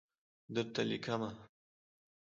[0.53, 1.31] درته لیکمه